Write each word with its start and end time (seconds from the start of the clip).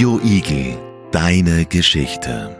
Radio 0.00 0.18
Igel, 0.24 1.10
deine 1.10 1.66
Geschichte. 1.66 2.56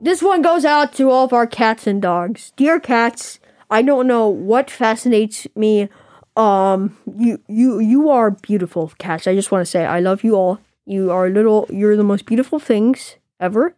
This 0.00 0.22
one 0.22 0.40
goes 0.40 0.64
out 0.64 0.94
to 0.94 1.10
all 1.10 1.26
of 1.26 1.34
our 1.34 1.46
cats 1.46 1.86
and 1.86 2.00
dogs. 2.00 2.50
Dear 2.56 2.80
cats, 2.80 3.40
I 3.70 3.82
don't 3.82 4.06
know 4.06 4.26
what 4.28 4.70
fascinates 4.70 5.46
me. 5.54 5.90
Um, 6.34 6.96
you 7.18 7.42
you 7.46 7.78
you 7.78 8.08
are 8.08 8.30
beautiful 8.30 8.90
cats. 8.96 9.26
I 9.26 9.34
just 9.34 9.52
want 9.52 9.66
to 9.66 9.70
say 9.70 9.84
I 9.84 10.00
love 10.00 10.24
you 10.24 10.34
all. 10.34 10.60
You 10.86 11.10
are 11.10 11.28
little. 11.28 11.66
You're 11.68 11.94
the 11.94 12.02
most 12.02 12.24
beautiful 12.24 12.58
things 12.58 13.16
ever. 13.38 13.76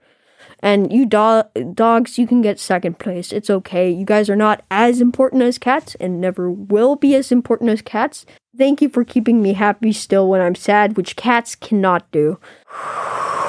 And 0.60 0.92
you 0.92 1.06
do- 1.06 1.42
dogs, 1.74 2.18
you 2.18 2.26
can 2.26 2.42
get 2.42 2.58
second 2.58 2.98
place. 2.98 3.32
It's 3.32 3.50
okay. 3.50 3.90
You 3.90 4.04
guys 4.04 4.30
are 4.30 4.36
not 4.36 4.62
as 4.70 5.00
important 5.00 5.42
as 5.42 5.58
cats 5.58 5.94
and 6.00 6.20
never 6.20 6.50
will 6.50 6.96
be 6.96 7.14
as 7.14 7.30
important 7.30 7.70
as 7.70 7.82
cats. 7.82 8.26
Thank 8.56 8.80
you 8.80 8.88
for 8.88 9.04
keeping 9.04 9.42
me 9.42 9.52
happy 9.52 9.92
still 9.92 10.28
when 10.28 10.40
I'm 10.40 10.54
sad, 10.54 10.96
which 10.96 11.16
cats 11.16 11.54
cannot 11.54 12.10
do. 12.10 12.38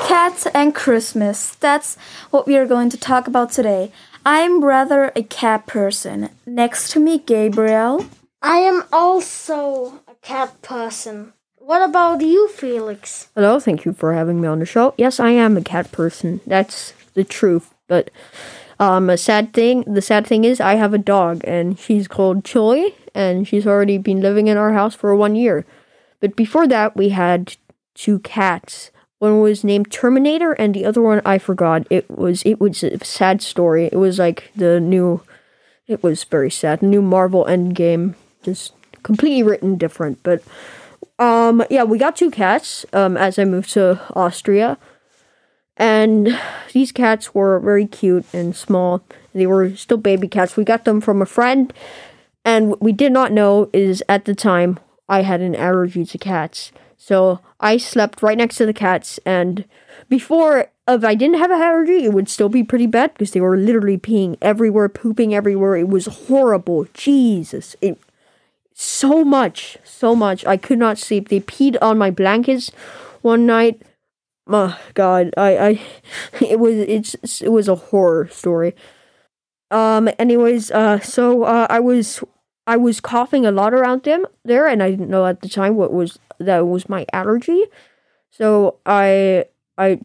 Cats 0.05 0.47
and 0.47 0.75
Christmas. 0.75 1.55
That's 1.55 1.97
what 2.29 2.45
we 2.45 2.57
are 2.57 2.65
going 2.65 2.89
to 2.89 2.97
talk 2.97 3.27
about 3.27 3.51
today. 3.51 3.91
I'm 4.25 4.63
rather 4.63 5.11
a 5.15 5.23
cat 5.23 5.65
person. 5.65 6.29
Next 6.45 6.91
to 6.91 6.99
me, 6.99 7.19
Gabriel. 7.19 8.05
I 8.41 8.57
am 8.57 8.83
also 8.91 10.01
a 10.07 10.15
cat 10.21 10.61
person. 10.61 11.33
What 11.67 11.81
about 11.81 12.21
you, 12.21 12.47
Felix? 12.47 13.27
Hello, 13.35 13.59
thank 13.59 13.83
you 13.83 13.91
for 13.91 14.13
having 14.13 14.39
me 14.39 14.47
on 14.47 14.59
the 14.59 14.65
show. 14.65 14.93
Yes, 14.97 15.19
I 15.19 15.31
am 15.31 15.57
a 15.57 15.61
cat 15.61 15.91
person. 15.91 16.39
That's 16.47 16.93
the 17.13 17.25
truth. 17.25 17.73
But 17.89 18.09
um, 18.79 19.09
a 19.09 19.17
sad 19.17 19.51
thing. 19.51 19.81
The 19.81 20.01
sad 20.01 20.25
thing 20.25 20.45
is, 20.45 20.61
I 20.61 20.75
have 20.75 20.93
a 20.93 20.97
dog, 20.97 21.41
and 21.43 21.77
she's 21.77 22.07
called 22.07 22.45
Chili, 22.45 22.95
and 23.13 23.45
she's 23.45 23.67
already 23.67 23.97
been 23.97 24.21
living 24.21 24.47
in 24.47 24.55
our 24.55 24.71
house 24.71 24.95
for 24.95 25.13
one 25.13 25.35
year. 25.35 25.65
But 26.21 26.37
before 26.37 26.69
that, 26.69 26.95
we 26.95 27.09
had 27.09 27.57
two 27.95 28.19
cats. 28.19 28.89
One 29.19 29.41
was 29.41 29.65
named 29.65 29.91
Terminator, 29.91 30.53
and 30.53 30.73
the 30.73 30.85
other 30.85 31.01
one 31.01 31.21
I 31.25 31.37
forgot. 31.37 31.85
It 31.89 32.09
was 32.09 32.43
it 32.43 32.61
was 32.61 32.81
a 32.81 33.03
sad 33.03 33.41
story. 33.41 33.87
It 33.87 33.97
was 33.97 34.19
like 34.19 34.53
the 34.55 34.79
new. 34.79 35.21
It 35.85 36.01
was 36.01 36.23
very 36.23 36.49
sad. 36.49 36.81
New 36.81 37.01
Marvel 37.01 37.43
Endgame, 37.43 38.15
just 38.41 38.71
completely 39.03 39.43
written 39.43 39.75
different, 39.77 40.23
but. 40.23 40.41
Um, 41.19 41.63
yeah, 41.69 41.83
we 41.83 41.97
got 41.97 42.15
two 42.15 42.31
cats 42.31 42.85
um, 42.93 43.17
as 43.17 43.39
I 43.39 43.45
moved 43.45 43.71
to 43.71 44.01
Austria. 44.15 44.77
And 45.77 46.39
these 46.73 46.91
cats 46.91 47.35
were 47.35 47.59
very 47.59 47.85
cute 47.85 48.25
and 48.33 48.55
small. 48.55 49.03
They 49.33 49.45
were 49.45 49.75
still 49.75 49.97
baby 49.97 50.27
cats. 50.27 50.57
We 50.57 50.63
got 50.63 50.85
them 50.85 51.01
from 51.01 51.21
a 51.21 51.25
friend. 51.25 51.71
And 52.43 52.69
what 52.69 52.81
we 52.81 52.91
did 52.91 53.11
not 53.11 53.31
know 53.31 53.69
is 53.73 54.03
at 54.09 54.25
the 54.25 54.33
time 54.33 54.79
I 55.07 55.21
had 55.21 55.41
an 55.41 55.55
allergy 55.55 56.05
to 56.05 56.17
cats. 56.17 56.71
So 56.97 57.39
I 57.59 57.77
slept 57.77 58.23
right 58.23 58.37
next 58.37 58.57
to 58.57 58.65
the 58.65 58.73
cats. 58.73 59.19
And 59.25 59.65
before, 60.09 60.71
if 60.87 61.03
I 61.03 61.13
didn't 61.13 61.37
have 61.37 61.51
an 61.51 61.61
allergy, 61.61 62.03
it 62.03 62.13
would 62.13 62.29
still 62.29 62.49
be 62.49 62.63
pretty 62.63 62.87
bad 62.87 63.13
because 63.13 63.31
they 63.31 63.41
were 63.41 63.57
literally 63.57 63.97
peeing 63.97 64.37
everywhere, 64.41 64.89
pooping 64.89 65.35
everywhere. 65.35 65.75
It 65.75 65.89
was 65.89 66.05
horrible. 66.05 66.87
Jesus. 66.93 67.75
It 67.81 67.99
so 68.79 69.25
much, 69.25 69.79
so 69.83 70.15
much. 70.15 70.45
I 70.45 70.55
could 70.55 70.77
not 70.77 70.99
sleep. 70.99 71.29
They 71.29 71.39
peed 71.39 71.77
on 71.81 71.97
my 71.97 72.11
blankets 72.11 72.71
one 73.23 73.47
night. 73.47 73.81
My 74.45 74.77
God, 74.93 75.33
I, 75.35 75.57
I, 75.57 75.81
it 76.45 76.59
was 76.59 76.75
it's 76.75 77.41
it 77.41 77.49
was 77.49 77.67
a 77.67 77.75
horror 77.75 78.27
story. 78.27 78.75
Um. 79.71 80.09
Anyways, 80.19 80.69
uh, 80.69 80.99
so 80.99 81.43
uh, 81.43 81.65
I 81.69 81.79
was 81.79 82.23
I 82.67 82.77
was 82.77 83.01
coughing 83.01 83.47
a 83.47 83.51
lot 83.51 83.73
around 83.73 84.03
them 84.03 84.27
there, 84.45 84.67
and 84.67 84.83
I 84.83 84.91
didn't 84.91 85.09
know 85.09 85.25
at 85.25 85.41
the 85.41 85.49
time 85.49 85.75
what 85.75 85.91
was 85.91 86.19
that 86.37 86.67
was 86.67 86.87
my 86.87 87.07
allergy. 87.11 87.65
So 88.29 88.77
I 88.85 89.45
I 89.77 89.99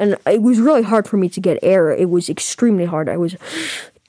and 0.00 0.16
it 0.26 0.42
was 0.42 0.58
really 0.58 0.82
hard 0.82 1.06
for 1.06 1.18
me 1.18 1.28
to 1.28 1.40
get 1.40 1.60
air. 1.62 1.90
It 1.90 2.10
was 2.10 2.28
extremely 2.28 2.84
hard. 2.84 3.08
I 3.08 3.16
was 3.16 3.36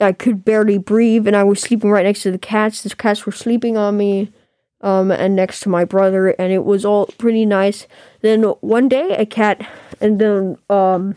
I 0.00 0.12
could 0.12 0.44
barely 0.44 0.78
breathe, 0.78 1.26
and 1.26 1.36
I 1.36 1.44
was 1.44 1.60
sleeping 1.60 1.90
right 1.90 2.04
next 2.04 2.22
to 2.22 2.30
the 2.30 2.38
cats. 2.38 2.82
The 2.82 2.90
cats 2.90 3.26
were 3.26 3.32
sleeping 3.32 3.76
on 3.76 3.96
me, 3.96 4.32
um, 4.80 5.10
and 5.10 5.36
next 5.36 5.60
to 5.60 5.68
my 5.68 5.84
brother, 5.84 6.28
and 6.30 6.52
it 6.52 6.64
was 6.64 6.84
all 6.84 7.06
pretty 7.18 7.44
nice. 7.44 7.86
Then 8.22 8.42
one 8.42 8.88
day, 8.88 9.14
a 9.16 9.26
cat, 9.26 9.66
and 10.00 10.18
then 10.18 10.56
um, 10.68 11.16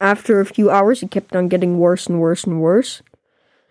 after 0.00 0.40
a 0.40 0.46
few 0.46 0.70
hours, 0.70 1.02
it 1.02 1.10
kept 1.10 1.34
on 1.34 1.48
getting 1.48 1.78
worse 1.78 2.06
and 2.06 2.20
worse 2.20 2.44
and 2.44 2.60
worse. 2.60 3.02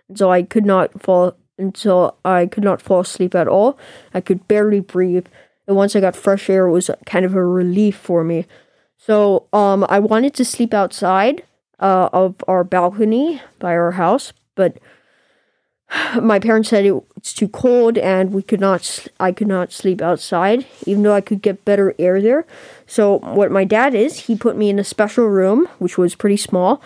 And 0.08 0.18
so 0.18 0.32
I 0.32 0.44
could 0.44 0.66
not 0.66 1.02
fall 1.02 1.36
until 1.58 2.18
I 2.24 2.46
could 2.46 2.64
not 2.64 2.82
fall 2.82 3.02
asleep 3.02 3.36
at 3.36 3.48
all. 3.48 3.78
I 4.14 4.22
could 4.22 4.48
barely 4.48 4.80
breathe, 4.80 5.28
and 5.68 5.78
once 5.78 5.96
I 5.96 6.02
got 6.02 6.16
fresh 6.16 6.50
air, 6.50 6.68
it 6.68 6.72
was 6.72 6.90
kind 7.06 7.26
of 7.26 7.36
a 7.36 7.46
relief 7.46 7.96
for 7.96 8.24
me. 8.24 8.46
So 8.98 9.48
um, 9.54 9.86
I 9.88 10.00
wanted 10.00 10.34
to 10.36 10.46
sleep 10.46 10.74
outside 10.74 11.44
uh, 11.80 12.10
of 12.12 12.36
our 12.48 12.64
balcony 12.64 13.42
by 13.58 13.72
our 13.72 13.92
house, 13.92 14.34
but 14.60 14.78
my 16.22 16.38
parents 16.38 16.70
said 16.70 16.86
it, 16.86 16.94
it's 17.16 17.34
too 17.34 17.48
cold 17.48 17.98
and 17.98 18.34
we 18.34 18.44
could 18.44 18.60
not 18.60 19.08
I 19.20 19.32
could 19.32 19.48
not 19.48 19.72
sleep 19.72 20.02
outside 20.02 20.68
even 20.86 21.04
though 21.04 21.16
I 21.16 21.22
could 21.22 21.42
get 21.42 21.66
better 21.66 21.96
air 21.98 22.22
there. 22.22 22.46
So 22.86 23.20
what 23.20 23.52
my 23.52 23.64
dad 23.64 23.96
is, 23.96 24.28
he 24.28 24.36
put 24.36 24.58
me 24.58 24.70
in 24.70 24.78
a 24.78 24.84
special 24.84 25.28
room 25.28 25.68
which 25.80 25.98
was 25.98 26.14
pretty 26.14 26.38
small. 26.38 26.82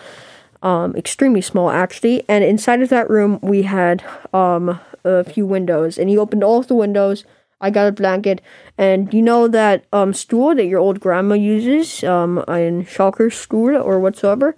Um, 0.62 0.96
extremely 0.96 1.42
small 1.42 1.68
actually, 1.70 2.24
and 2.26 2.42
inside 2.42 2.80
of 2.80 2.88
that 2.88 3.10
room 3.10 3.38
we 3.42 3.62
had 3.62 4.02
um, 4.32 4.80
a 5.04 5.22
few 5.22 5.44
windows, 5.44 5.98
and 5.98 6.08
he 6.08 6.16
opened 6.16 6.42
all 6.42 6.60
of 6.60 6.68
the 6.68 6.74
windows. 6.74 7.26
I 7.60 7.68
got 7.68 7.88
a 7.88 7.92
blanket, 7.92 8.40
and 8.78 9.12
you 9.12 9.20
know 9.20 9.46
that 9.46 9.84
um, 9.92 10.14
stool 10.14 10.54
that 10.54 10.64
your 10.64 10.80
old 10.80 11.00
grandma 11.00 11.34
uses 11.34 12.02
um, 12.04 12.42
in 12.48 12.86
Schalker's 12.86 13.36
school 13.36 13.76
or 13.76 14.00
whatsoever. 14.00 14.56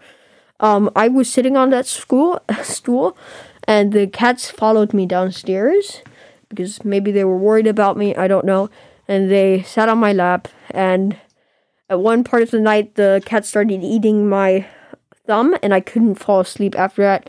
Um, 0.60 0.90
I 0.96 1.08
was 1.08 1.30
sitting 1.32 1.56
on 1.56 1.70
that 1.70 1.86
school 1.86 2.40
stool, 2.62 3.16
and 3.64 3.92
the 3.92 4.06
cats 4.06 4.50
followed 4.50 4.94
me 4.94 5.06
downstairs 5.06 6.02
because 6.48 6.84
maybe 6.84 7.10
they 7.10 7.24
were 7.24 7.36
worried 7.36 7.66
about 7.66 7.96
me. 7.96 8.14
I 8.14 8.28
don't 8.28 8.46
know. 8.46 8.70
And 9.08 9.30
they 9.30 9.62
sat 9.62 9.88
on 9.88 9.98
my 9.98 10.12
lap, 10.12 10.48
and 10.70 11.16
at 11.88 12.00
one 12.00 12.24
part 12.24 12.42
of 12.42 12.50
the 12.50 12.60
night, 12.60 12.94
the 12.96 13.22
cat 13.24 13.46
started 13.46 13.82
eating 13.82 14.28
my 14.28 14.66
thumb, 15.26 15.56
and 15.62 15.72
I 15.72 15.80
couldn't 15.80 16.16
fall 16.16 16.40
asleep 16.40 16.76
after 16.76 17.02
that. 17.02 17.28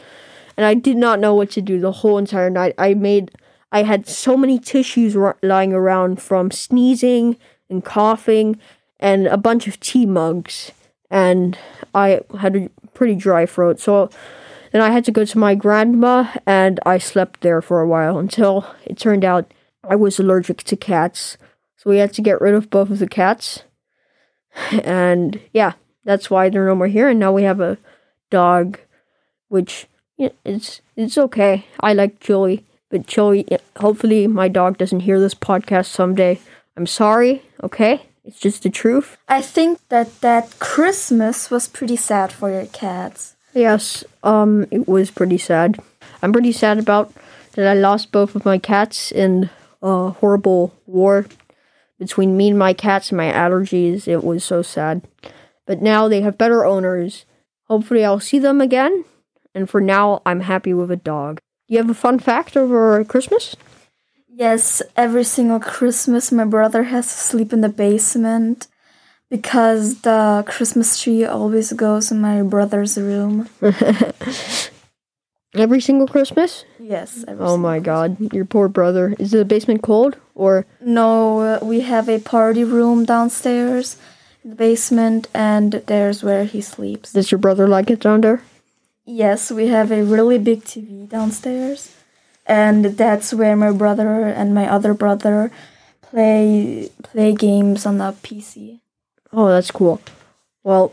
And 0.55 0.65
I 0.65 0.73
did 0.73 0.97
not 0.97 1.19
know 1.19 1.35
what 1.35 1.51
to 1.51 1.61
do 1.61 1.79
the 1.79 1.91
whole 1.91 2.17
entire 2.17 2.49
night. 2.49 2.73
I 2.79 2.95
made, 2.95 3.31
I 3.71 3.83
had 3.83 4.07
so 4.07 4.35
many 4.35 4.57
tissues 4.57 5.15
r- 5.15 5.37
lying 5.43 5.73
around 5.73 6.21
from 6.21 6.49
sneezing 6.49 7.37
and 7.69 7.85
coughing, 7.85 8.59
and 8.99 9.27
a 9.27 9.37
bunch 9.37 9.67
of 9.67 9.79
tea 9.79 10.07
mugs, 10.07 10.71
and 11.11 11.57
I 11.93 12.21
had 12.39 12.71
pretty 12.97 13.15
dry 13.15 13.45
throat. 13.45 13.79
So 13.79 14.09
then 14.71 14.81
I 14.81 14.89
had 14.89 15.05
to 15.05 15.11
go 15.11 15.23
to 15.23 15.37
my 15.37 15.53
grandma, 15.53 16.33
and 16.45 16.79
I 16.85 16.97
slept 16.97 17.41
there 17.41 17.61
for 17.61 17.79
a 17.79 17.87
while 17.87 18.17
until 18.17 18.65
it 18.85 18.97
turned 18.97 19.23
out 19.23 19.53
I 19.87 19.95
was 19.95 20.19
allergic 20.19 20.63
to 20.63 20.75
cats. 20.75 21.37
So 21.77 21.91
we 21.91 21.99
had 21.99 22.11
to 22.13 22.23
get 22.23 22.41
rid 22.41 22.55
of 22.55 22.69
both 22.69 22.89
of 22.89 22.99
the 22.99 23.07
cats. 23.07 23.63
And 24.71 25.39
yeah, 25.53 25.73
that's 26.03 26.31
why 26.31 26.49
they're 26.49 26.65
no 26.65 26.73
more 26.73 26.87
here. 26.87 27.07
And 27.07 27.19
now 27.19 27.31
we 27.31 27.43
have 27.43 27.61
a 27.61 27.77
dog, 28.31 28.79
which 29.47 29.85
it's 30.17 30.81
it's 30.95 31.17
okay. 31.17 31.65
I 31.79 31.93
like 31.93 32.19
Chili, 32.19 32.65
but 32.89 33.05
Chili. 33.05 33.45
Hopefully, 33.77 34.25
my 34.25 34.47
dog 34.47 34.79
doesn't 34.79 35.01
hear 35.01 35.19
this 35.19 35.35
podcast 35.35 35.85
someday. 35.85 36.39
I'm 36.75 36.87
sorry. 36.87 37.43
Okay, 37.61 38.06
it's 38.27 38.39
just 38.39 38.63
the 38.63 38.69
truth. 38.69 39.17
I 39.27 39.41
think 39.41 39.79
that 39.87 40.19
that 40.19 40.59
Christmas 40.59 41.49
was 41.49 41.67
pretty 41.67 41.95
sad 41.95 42.31
for 42.31 42.51
your 42.51 42.65
cats. 42.67 43.35
Yes, 43.53 44.03
um, 44.21 44.67
it 44.69 44.87
was 44.87 45.09
pretty 45.09 45.37
sad. 45.37 45.79
I'm 46.21 46.33
pretty 46.33 46.51
sad 46.51 46.77
about 46.77 47.13
that 47.53 47.65
I 47.65 47.73
lost 47.73 48.11
both 48.11 48.35
of 48.35 48.45
my 48.45 48.57
cats 48.57 49.11
in 49.11 49.49
a 49.81 50.09
horrible 50.09 50.75
war 50.85 51.25
between 51.97 52.35
me 52.35 52.49
and 52.49 52.59
my 52.59 52.73
cats 52.73 53.09
and 53.09 53.17
my 53.17 53.31
allergies. 53.31 54.07
It 54.07 54.23
was 54.23 54.43
so 54.43 54.61
sad. 54.61 55.01
But 55.65 55.81
now 55.81 56.07
they 56.07 56.21
have 56.21 56.37
better 56.37 56.65
owners. 56.65 57.25
Hopefully, 57.63 58.03
I'll 58.03 58.19
see 58.19 58.39
them 58.39 58.61
again. 58.61 59.05
And 59.55 59.69
for 59.69 59.81
now, 59.81 60.21
I'm 60.25 60.41
happy 60.41 60.73
with 60.73 60.91
a 60.91 60.97
dog. 60.97 61.39
Do 61.67 61.73
you 61.73 61.79
have 61.79 61.89
a 61.89 61.93
fun 61.93 62.19
fact 62.19 62.55
over 62.55 63.03
Christmas? 63.05 63.55
Yes, 64.37 64.83
every 64.95 65.23
single 65.23 65.59
Christmas, 65.59 66.31
my 66.31 66.45
brother 66.45 66.83
has 66.83 67.07
to 67.07 67.17
sleep 67.17 67.51
in 67.51 67.61
the 67.61 67.69
basement 67.69 68.67
because 69.31 70.01
the 70.01 70.43
Christmas 70.45 71.01
tree 71.01 71.25
always 71.25 71.73
goes 71.73 72.11
in 72.11 72.21
my 72.21 72.43
brother's 72.43 72.99
room. 72.99 73.49
Every 75.55 75.81
single 75.81 76.07
Christmas? 76.07 76.65
Yes. 76.77 77.25
every 77.27 77.43
Oh 77.43 77.57
my 77.57 77.79
god, 77.79 78.31
your 78.31 78.45
poor 78.45 78.67
brother. 78.67 79.15
Is 79.17 79.31
the 79.31 79.43
basement 79.43 79.81
cold? 79.81 80.17
Or 80.35 80.67
No, 80.81 81.39
uh, 81.39 81.59
we 81.63 81.79
have 81.81 82.07
a 82.07 82.19
party 82.19 82.63
room 82.63 83.05
downstairs 83.05 83.97
in 84.43 84.51
the 84.51 84.55
basement, 84.55 85.29
and 85.33 85.81
there's 85.87 86.21
where 86.21 86.43
he 86.43 86.61
sleeps. 86.61 87.11
does 87.13 87.31
your 87.31 87.39
brother 87.39 87.67
like 87.67 87.89
it 87.89 88.01
down 88.01 88.21
there? 88.21 88.43
Yes, 89.03 89.49
we 89.49 89.67
have 89.67 89.91
a 89.91 90.03
really 90.03 90.37
big 90.37 90.63
TV 90.63 91.09
downstairs, 91.09 91.96
and 92.47 92.85
that's 92.85 93.33
where 93.33 93.55
my 93.55 93.71
brother 93.71 94.23
and 94.23 94.55
my 94.55 94.67
other 94.67 94.93
brother 94.93 95.51
play 96.01 96.89
play 97.03 97.33
games 97.33 97.85
on 97.85 97.97
the 97.97 98.15
PC. 98.23 98.79
Oh, 99.31 99.49
that's 99.49 99.71
cool. 99.71 100.01
Well, 100.63 100.91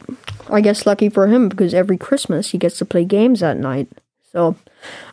I 0.50 0.60
guess 0.60 0.86
lucky 0.86 1.08
for 1.08 1.28
him 1.28 1.48
because 1.48 1.72
every 1.72 1.96
Christmas 1.96 2.50
he 2.50 2.58
gets 2.58 2.78
to 2.78 2.84
play 2.84 3.04
games 3.04 3.42
at 3.42 3.56
night. 3.56 3.88
So, 4.32 4.56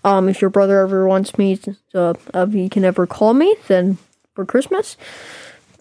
um, 0.04 0.28
if 0.28 0.42
your 0.42 0.50
brother 0.50 0.80
ever 0.80 1.08
wants 1.08 1.38
me 1.38 1.56
to, 1.58 1.76
uh, 1.94 2.14
if 2.34 2.54
he 2.54 2.68
can 2.70 2.84
ever 2.84 3.06
call 3.06 3.34
me, 3.34 3.56
then 3.68 4.00
for 4.34 4.46
Christmas, 4.46 4.98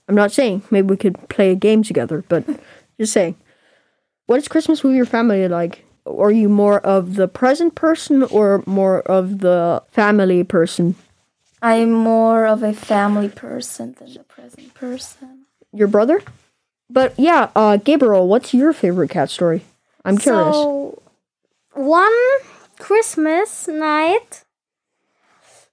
I'm 0.08 0.14
not 0.14 0.32
saying 0.32 0.62
maybe 0.70 0.88
we 0.88 0.96
could 0.96 1.28
play 1.28 1.50
a 1.50 1.56
game 1.56 1.82
together, 1.82 2.24
but 2.28 2.44
just 2.98 3.12
saying. 3.12 3.36
What 4.26 4.38
is 4.38 4.46
Christmas 4.46 4.84
with 4.84 4.94
your 4.94 5.06
family 5.06 5.48
like? 5.48 5.84
Are 6.18 6.30
you 6.30 6.48
more 6.48 6.80
of 6.80 7.14
the 7.14 7.28
present 7.28 7.74
person 7.74 8.22
or 8.22 8.62
more 8.66 9.00
of 9.00 9.40
the 9.40 9.82
family 9.90 10.44
person? 10.44 10.94
I'm 11.62 11.92
more 11.92 12.46
of 12.46 12.62
a 12.62 12.72
family 12.72 13.28
person 13.28 13.94
than 13.98 14.16
a 14.16 14.24
present 14.24 14.74
person. 14.74 15.46
Your 15.72 15.88
brother? 15.88 16.22
But 16.88 17.18
yeah, 17.18 17.50
uh, 17.54 17.76
Gabriel, 17.76 18.26
what's 18.26 18.52
your 18.54 18.72
favorite 18.72 19.10
cat 19.10 19.30
story? 19.30 19.62
I'm 20.04 20.18
curious. 20.18 20.56
So, 20.56 21.02
one 21.74 22.12
Christmas 22.78 23.68
night, 23.68 24.42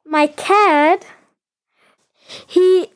my 0.06 0.28
cat, 0.28 1.06
he 2.46 2.88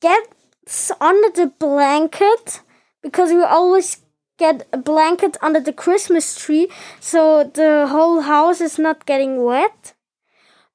gets 0.00 0.92
under 1.00 1.30
the 1.30 1.52
blanket 1.58 2.60
because 3.02 3.30
we 3.30 3.42
always 3.42 4.03
get 4.38 4.66
a 4.72 4.78
blanket 4.78 5.36
under 5.40 5.60
the 5.60 5.72
Christmas 5.72 6.36
tree 6.36 6.68
so 7.00 7.44
the 7.44 7.86
whole 7.88 8.22
house 8.22 8.60
is 8.60 8.78
not 8.78 9.06
getting 9.06 9.42
wet. 9.42 9.94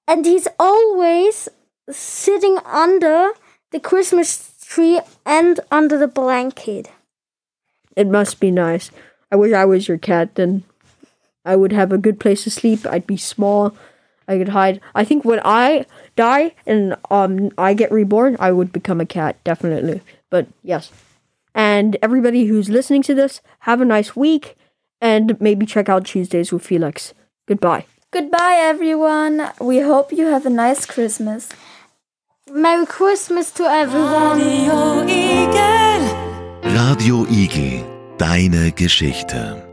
And 0.07 0.25
he's 0.25 0.47
always 0.57 1.50
sitting 1.89 2.57
under 2.65 3.31
the 3.71 3.79
Christmas 3.79 4.53
tree 4.65 5.01
and 5.25 5.59
under 5.71 5.97
the 5.97 6.07
blanket. 6.07 6.89
It 7.95 8.07
must 8.07 8.39
be 8.39 8.50
nice. 8.51 8.91
I 9.31 9.35
wish 9.35 9.53
I 9.53 9.65
was 9.65 9.88
your 9.88 9.97
cat, 9.97 10.35
then 10.35 10.63
I 11.45 11.56
would 11.56 11.71
have 11.71 11.91
a 11.91 11.97
good 11.97 12.19
place 12.19 12.44
to 12.44 12.51
sleep. 12.51 12.85
I'd 12.85 13.07
be 13.07 13.17
small. 13.17 13.75
I 14.27 14.38
could 14.38 14.50
hide. 14.50 14.79
I 14.94 15.03
think 15.03 15.25
when 15.25 15.41
I 15.44 15.85
die 16.15 16.53
and 16.65 16.95
um 17.09 17.51
I 17.57 17.73
get 17.73 17.91
reborn, 17.91 18.38
I 18.39 18.51
would 18.51 18.71
become 18.71 19.01
a 19.01 19.06
cat, 19.06 19.44
definitely. 19.44 20.01
But 20.29 20.47
yes. 20.63 20.91
And 21.56 21.98
everybody 22.01 22.46
who's 22.46 22.69
listening 22.69 23.01
to 23.04 23.16
this, 23.16 23.42
have 23.60 23.81
a 23.81 23.86
nice 23.86 24.16
week 24.16 24.56
and 25.01 25.40
maybe 25.40 25.66
check 25.66 25.90
out 25.90 26.06
Tuesdays 26.06 26.51
with 26.51 26.63
Felix. 26.66 27.13
Goodbye. 27.48 27.86
Goodbye, 28.12 28.57
everyone. 28.60 29.51
We 29.62 29.80
hope 29.80 30.12
you 30.12 30.28
have 30.28 30.46
a 30.46 30.50
nice 30.50 30.86
Christmas. 30.86 31.50
Merry 32.51 32.86
Christmas 32.86 33.51
to 33.51 33.63
everyone. 33.63 34.40
Radio 36.63 37.25
Igel, 37.30 38.18
deine 38.18 38.72
Geschichte. 38.72 39.69